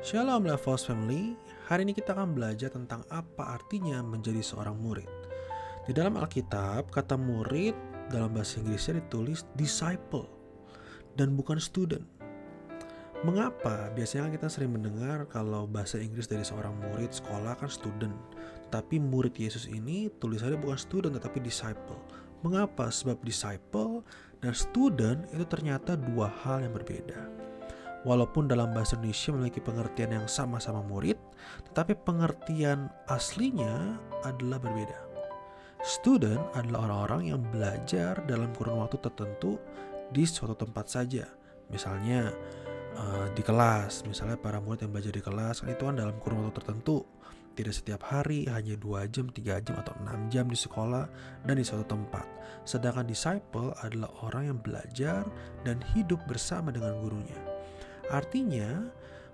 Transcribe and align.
Shalom 0.00 0.48
Levels 0.48 0.88
Family, 0.88 1.36
hari 1.68 1.84
ini 1.84 1.92
kita 1.92 2.16
akan 2.16 2.32
belajar 2.32 2.72
tentang 2.72 3.04
apa 3.12 3.60
artinya 3.60 4.00
menjadi 4.00 4.40
seorang 4.40 4.72
murid. 4.80 5.04
Di 5.84 5.92
dalam 5.92 6.16
Alkitab, 6.16 6.88
kata 6.88 7.20
murid 7.20 7.76
dalam 8.08 8.32
bahasa 8.32 8.64
Inggrisnya 8.64 9.04
ditulis 9.04 9.44
disciple 9.60 10.24
dan 11.20 11.36
bukan 11.36 11.60
student. 11.60 12.00
Mengapa? 13.28 13.92
Biasanya 13.92 14.32
kita 14.32 14.48
sering 14.48 14.72
mendengar 14.72 15.28
kalau 15.28 15.68
bahasa 15.68 16.00
Inggris 16.00 16.24
dari 16.24 16.48
seorang 16.48 16.80
murid 16.80 17.12
sekolah 17.12 17.60
kan 17.60 17.68
student. 17.68 18.16
Tapi 18.72 18.96
murid 18.96 19.36
Yesus 19.36 19.68
ini 19.68 20.08
tulisannya 20.16 20.56
bukan 20.56 20.80
student 20.80 21.12
tetapi 21.20 21.44
disciple. 21.44 22.00
Mengapa? 22.40 22.88
Sebab 22.88 23.20
disciple 23.20 24.00
dan 24.40 24.56
student 24.56 25.28
itu 25.36 25.44
ternyata 25.44 25.92
dua 25.92 26.32
hal 26.40 26.64
yang 26.64 26.72
berbeda. 26.72 27.39
Walaupun 28.00 28.48
dalam 28.48 28.72
bahasa 28.72 28.96
Indonesia 28.96 29.28
memiliki 29.36 29.60
pengertian 29.60 30.10
yang 30.16 30.24
sama-sama 30.24 30.80
murid, 30.80 31.20
tetapi 31.68 32.00
pengertian 32.00 32.88
aslinya 33.12 34.00
adalah 34.24 34.56
berbeda. 34.56 34.96
Student 35.84 36.40
adalah 36.56 36.88
orang-orang 36.88 37.32
yang 37.32 37.40
belajar 37.52 38.20
dalam 38.24 38.52
kurun 38.56 38.84
waktu 38.84 39.00
tertentu 39.00 39.60
di 40.12 40.24
suatu 40.24 40.56
tempat 40.56 40.88
saja. 40.88 41.24
Misalnya 41.68 42.32
uh, 42.96 43.28
di 43.32 43.40
kelas, 43.44 44.04
misalnya 44.08 44.36
para 44.40 44.60
murid 44.60 44.84
yang 44.88 44.92
belajar 44.92 45.12
di 45.12 45.22
kelas 45.24 45.60
kan 45.60 45.68
itu 45.72 45.84
kan 45.84 45.96
dalam 45.96 46.16
kurun 46.20 46.48
waktu 46.48 46.56
tertentu. 46.60 47.04
Tidak 47.50 47.74
setiap 47.74 48.06
hari, 48.08 48.46
hanya 48.48 48.78
dua 48.78 49.04
jam, 49.10 49.28
tiga 49.28 49.60
jam, 49.60 49.76
atau 49.76 49.92
enam 50.00 50.30
jam 50.32 50.48
di 50.48 50.56
sekolah 50.56 51.04
dan 51.44 51.54
di 51.58 51.66
suatu 51.66 51.84
tempat. 51.84 52.24
Sedangkan 52.64 53.04
disciple 53.04 53.74
adalah 53.84 54.08
orang 54.24 54.54
yang 54.54 54.58
belajar 54.62 55.26
dan 55.66 55.82
hidup 55.92 56.22
bersama 56.24 56.72
dengan 56.72 56.96
gurunya. 57.02 57.59
Artinya, 58.10 58.90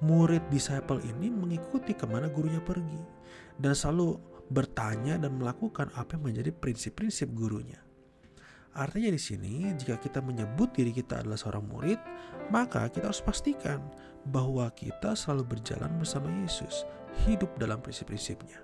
murid 0.00 0.46
disciple 0.48 1.02
ini 1.04 1.28
mengikuti 1.28 1.92
ke 1.92 2.08
mana 2.08 2.30
gurunya 2.32 2.62
pergi 2.62 3.02
dan 3.60 3.76
selalu 3.76 4.16
bertanya 4.50 5.20
dan 5.20 5.36
melakukan 5.36 5.92
apa 5.94 6.16
yang 6.16 6.32
menjadi 6.32 6.50
prinsip-prinsip 6.50 7.30
gurunya. 7.36 7.78
Artinya 8.70 9.10
di 9.10 9.18
sini, 9.18 9.66
jika 9.74 9.98
kita 9.98 10.22
menyebut 10.22 10.70
diri 10.70 10.94
kita 10.94 11.22
adalah 11.22 11.34
seorang 11.34 11.66
murid, 11.66 11.98
maka 12.54 12.86
kita 12.86 13.10
harus 13.10 13.22
pastikan 13.22 13.82
bahwa 14.30 14.70
kita 14.70 15.18
selalu 15.18 15.58
berjalan 15.58 15.90
bersama 15.98 16.30
Yesus, 16.40 16.86
hidup 17.26 17.50
dalam 17.58 17.82
prinsip-prinsipnya. 17.82 18.62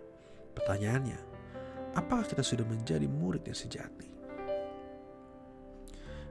Pertanyaannya, 0.54 1.18
apakah 1.98 2.22
kita 2.22 2.46
sudah 2.46 2.64
menjadi 2.64 3.10
murid 3.10 3.44
yang 3.50 3.58
sejati? 3.58 4.15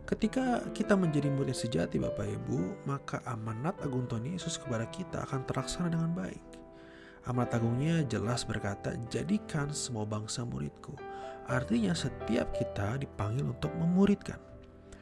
Ketika 0.05 0.61
kita 0.69 0.93
menjadi 0.93 1.33
murid 1.33 1.57
sejati 1.57 1.97
Bapak 1.97 2.29
Ibu, 2.29 2.85
maka 2.85 3.25
amanat 3.25 3.73
agung 3.81 4.05
Tuhan 4.05 4.37
Yesus 4.37 4.61
kepada 4.61 4.85
kita 4.93 5.25
akan 5.25 5.49
terlaksana 5.49 5.89
dengan 5.89 6.13
baik. 6.13 6.45
Amanat 7.25 7.57
agungnya 7.57 8.05
jelas 8.05 8.45
berkata, 8.45 8.93
jadikan 9.09 9.73
semua 9.73 10.05
bangsa 10.05 10.45
muridku. 10.45 10.93
Artinya 11.49 11.97
setiap 11.97 12.53
kita 12.53 13.01
dipanggil 13.01 13.49
untuk 13.49 13.73
memuridkan. 13.73 14.37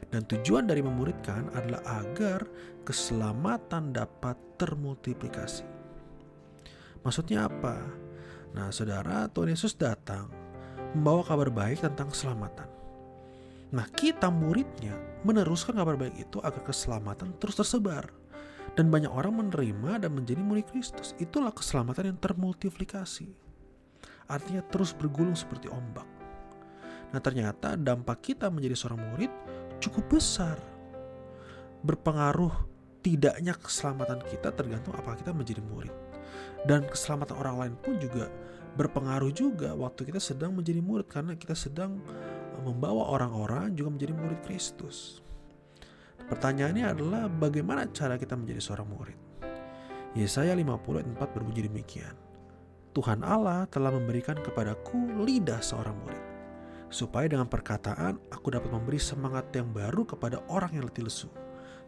Dan 0.08 0.24
tujuan 0.24 0.64
dari 0.64 0.80
memuridkan 0.80 1.52
adalah 1.52 1.84
agar 2.00 2.48
keselamatan 2.88 3.92
dapat 3.92 4.40
termultiplikasi. 4.56 5.68
Maksudnya 7.04 7.52
apa? 7.52 7.76
Nah 8.56 8.72
saudara, 8.72 9.28
Tuhan 9.28 9.52
Yesus 9.52 9.76
datang 9.76 10.32
membawa 10.96 11.20
kabar 11.28 11.52
baik 11.52 11.84
tentang 11.84 12.08
keselamatan. 12.08 12.83
Nah, 13.74 13.90
kita 13.90 14.30
muridnya 14.30 14.94
meneruskan 15.26 15.74
kabar 15.74 15.98
baik 15.98 16.14
itu 16.14 16.38
agar 16.38 16.62
keselamatan 16.62 17.34
terus 17.42 17.58
tersebar. 17.58 18.06
Dan 18.74 18.90
banyak 18.90 19.10
orang 19.10 19.38
menerima 19.38 20.06
dan 20.06 20.10
menjadi 20.14 20.42
murid 20.42 20.66
Kristus. 20.70 21.14
Itulah 21.18 21.50
keselamatan 21.50 22.14
yang 22.14 22.18
termultiplikasi. 22.18 23.30
Artinya 24.30 24.62
terus 24.66 24.94
bergulung 24.94 25.34
seperti 25.34 25.70
ombak. 25.70 26.06
Nah 27.14 27.20
ternyata 27.22 27.78
dampak 27.78 28.34
kita 28.34 28.50
menjadi 28.50 28.74
seorang 28.74 29.02
murid 29.14 29.30
cukup 29.78 30.18
besar. 30.18 30.58
Berpengaruh 31.86 32.50
tidaknya 33.04 33.54
keselamatan 33.54 34.26
kita 34.26 34.50
tergantung 34.50 34.96
apakah 34.98 35.22
kita 35.22 35.30
menjadi 35.30 35.62
murid. 35.62 35.94
Dan 36.66 36.82
keselamatan 36.90 37.36
orang 37.38 37.56
lain 37.62 37.74
pun 37.78 37.94
juga 38.02 38.26
berpengaruh 38.74 39.30
juga 39.30 39.70
waktu 39.78 40.10
kita 40.10 40.18
sedang 40.18 40.58
menjadi 40.58 40.82
murid 40.82 41.06
karena 41.06 41.38
kita 41.38 41.54
sedang 41.54 42.02
membawa 42.62 43.10
orang-orang 43.10 43.74
juga 43.74 43.90
menjadi 43.98 44.12
murid 44.14 44.40
Kristus. 44.46 45.24
Pertanyaannya 46.24 46.84
adalah 46.88 47.22
bagaimana 47.28 47.90
cara 47.92 48.16
kita 48.16 48.38
menjadi 48.38 48.60
seorang 48.62 48.88
murid? 48.88 49.18
Yesaya 50.14 50.54
50 50.54 51.02
ayat 51.02 51.08
4 51.10 51.34
berbunyi 51.34 51.66
demikian. 51.66 52.14
Tuhan 52.94 53.26
Allah 53.26 53.66
telah 53.66 53.90
memberikan 53.90 54.38
kepadaku 54.38 55.26
lidah 55.26 55.58
seorang 55.58 55.98
murid, 56.06 56.24
supaya 56.86 57.26
dengan 57.26 57.50
perkataan 57.50 58.22
aku 58.30 58.54
dapat 58.54 58.70
memberi 58.70 59.02
semangat 59.02 59.50
yang 59.50 59.74
baru 59.74 60.06
kepada 60.06 60.38
orang 60.46 60.70
yang 60.78 60.86
letih 60.86 61.02
lesu. 61.02 61.26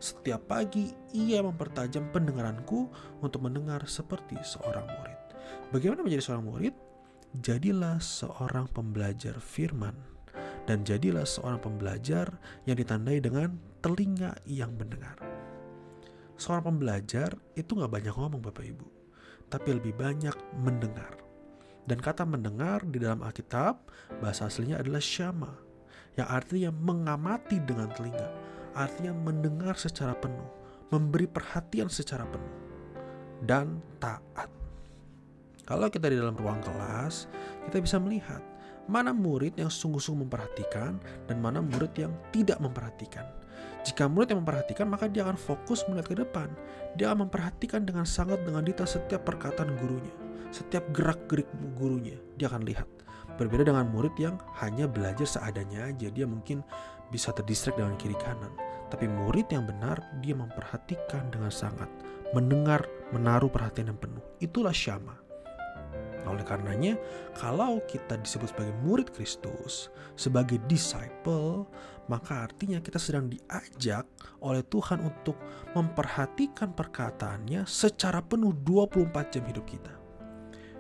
Setiap 0.03 0.51
pagi 0.51 0.91
ia 1.15 1.41
mempertajam 1.41 2.11
pendengaranku 2.11 2.91
untuk 3.23 3.47
mendengar 3.47 3.87
seperti 3.87 4.37
seorang 4.43 4.85
murid. 4.85 5.19
Bagaimana 5.71 6.03
menjadi 6.03 6.27
seorang 6.27 6.47
murid? 6.51 6.75
Jadilah 7.39 8.03
seorang 8.03 8.67
pembelajar 8.75 9.39
firman 9.39 10.16
dan 10.67 10.83
jadilah 10.83 11.25
seorang 11.25 11.63
pembelajar 11.63 12.27
yang 12.67 12.77
ditandai 12.77 13.23
dengan 13.23 13.55
telinga 13.81 14.35
yang 14.45 14.75
mendengar. 14.75 15.15
Seorang 16.37 16.75
pembelajar 16.75 17.33
itu 17.57 17.73
nggak 17.73 17.89
banyak 17.89 18.15
ngomong 18.15 18.43
Bapak 18.45 18.67
Ibu, 18.67 18.87
tapi 19.49 19.73
lebih 19.73 19.97
banyak 19.97 20.35
mendengar. 20.61 21.17
Dan 21.87 22.03
kata 22.03 22.27
mendengar 22.27 22.83
di 22.83 22.99
dalam 22.99 23.23
Alkitab, 23.23 23.79
bahasa 24.19 24.51
aslinya 24.51 24.83
adalah 24.83 25.01
syama, 25.01 25.55
yang 26.19 26.27
artinya 26.27 26.75
mengamati 26.75 27.63
dengan 27.63 27.89
telinga, 27.95 28.29
artinya 28.75 29.15
mendengar 29.15 29.79
secara 29.79 30.19
penuh, 30.19 30.51
memberi 30.91 31.31
perhatian 31.31 31.87
secara 31.87 32.27
penuh, 32.27 32.55
dan 33.47 33.79
taat. 34.03 34.51
Kalau 35.63 35.87
kita 35.87 36.11
di 36.11 36.19
dalam 36.19 36.35
ruang 36.35 36.59
kelas, 36.63 37.31
kita 37.71 37.79
bisa 37.79 38.03
melihat 38.03 38.43
mana 38.87 39.11
murid 39.11 39.59
yang 39.59 39.71
sungguh-sungguh 39.71 40.27
memperhatikan 40.27 40.99
dan 41.27 41.37
mana 41.43 41.59
murid 41.63 41.93
yang 41.99 42.15
tidak 42.31 42.59
memperhatikan. 42.63 43.27
Jika 43.87 44.11
murid 44.11 44.35
yang 44.35 44.43
memperhatikan, 44.43 44.91
maka 44.91 45.07
dia 45.07 45.23
akan 45.23 45.39
fokus 45.39 45.87
melihat 45.87 46.11
ke 46.11 46.17
depan. 46.19 46.51
Dia 46.99 47.15
akan 47.15 47.31
memperhatikan 47.31 47.87
dengan 47.87 48.03
sangat 48.03 48.43
dengan 48.43 48.67
detail 48.67 48.91
setiap 48.91 49.23
perkataan 49.23 49.79
gurunya, 49.79 50.15
setiap 50.51 50.83
gerak-gerik 50.91 51.47
gurunya. 51.79 52.19
Dia 52.35 52.51
akan 52.51 52.67
lihat. 52.67 52.89
Berbeda 53.37 53.69
dengan 53.69 53.87
murid 53.93 54.17
yang 54.17 54.41
hanya 54.59 54.89
belajar 54.89 55.29
seadanya 55.29 55.93
aja. 55.93 56.09
Dia 56.09 56.25
mungkin 56.25 56.65
bisa 57.13 57.31
terdistrak 57.37 57.77
dengan 57.77 57.95
kiri 58.01 58.17
kanan. 58.17 58.51
Tapi 58.89 59.07
murid 59.07 59.51
yang 59.51 59.67
benar, 59.67 59.99
dia 60.23 60.35
memperhatikan 60.35 61.29
dengan 61.31 61.53
sangat. 61.53 61.91
Mendengar, 62.35 62.87
menaruh 63.15 63.51
perhatian 63.51 63.93
yang 63.95 64.01
penuh. 64.01 64.23
Itulah 64.41 64.75
syama. 64.75 65.26
Oleh 66.27 66.43
karenanya, 66.43 66.99
kalau 67.39 67.79
kita 67.87 68.19
disebut 68.19 68.51
sebagai 68.51 68.75
murid 68.83 69.15
Kristus, 69.15 69.95
sebagai 70.19 70.59
disciple, 70.67 71.71
maka 72.11 72.51
artinya 72.51 72.83
kita 72.83 72.99
sedang 72.99 73.31
diajak 73.31 74.07
oleh 74.43 74.63
Tuhan 74.67 75.07
untuk 75.07 75.39
memperhatikan 75.75 76.75
perkataannya 76.75 77.63
secara 77.67 78.23
penuh 78.23 78.55
24 78.67 79.33
jam 79.39 79.45
hidup 79.47 79.67
kita. 79.67 79.95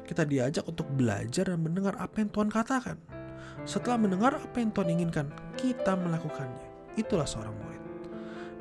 Kita 0.07 0.23
diajak 0.23 0.67
untuk 0.67 0.87
belajar 0.95 1.51
dan 1.51 1.63
mendengar 1.63 1.99
apa 1.99 2.23
yang 2.23 2.31
Tuhan 2.31 2.51
katakan. 2.51 2.99
Setelah 3.67 3.99
mendengar 3.99 4.39
apa 4.39 4.57
yang 4.63 4.71
Tuhan 4.71 4.91
inginkan, 4.95 5.27
kita 5.59 5.99
melakukannya. 5.99 6.95
Itulah 6.95 7.27
seorang 7.27 7.55
murid. 7.55 7.83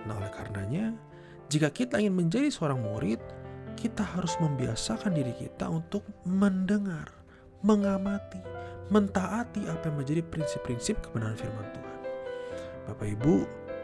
Nah, 0.09 0.17
oleh 0.17 0.33
karenanya, 0.33 0.93
jika 1.49 1.69
kita 1.69 2.01
ingin 2.01 2.17
menjadi 2.17 2.49
seorang 2.49 2.81
murid, 2.81 3.21
kita 3.75 4.01
harus 4.01 4.33
membiasakan 4.41 5.13
diri 5.13 5.35
kita 5.35 5.69
untuk 5.69 6.01
mendengar, 6.23 7.11
mengamati, 7.61 8.39
mentaati 8.89 9.67
apa 9.67 9.91
yang 9.91 9.97
menjadi 10.01 10.21
prinsip-prinsip 10.25 10.99
kebenaran 11.03 11.37
firman 11.37 11.67
Tuhan. 11.75 11.99
Bapak 12.89 13.07
Ibu, 13.19 13.35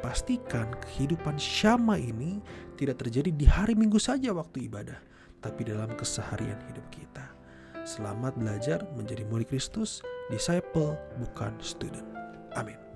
pastikan 0.02 0.72
kehidupan 0.82 1.38
syama 1.38 1.96
ini 1.98 2.42
tidak 2.76 3.06
terjadi 3.06 3.30
di 3.30 3.46
hari 3.46 3.78
Minggu 3.78 4.02
saja 4.02 4.34
waktu 4.34 4.66
ibadah, 4.66 4.98
tapi 5.40 5.66
dalam 5.66 5.94
keseharian 5.94 6.58
hidup 6.70 6.86
kita. 6.90 7.26
Selamat 7.82 8.38
belajar 8.38 8.86
menjadi 8.94 9.26
murid 9.26 9.50
Kristus, 9.50 10.06
disciple 10.30 10.94
bukan 11.18 11.54
student. 11.62 12.06
Amin. 12.54 12.91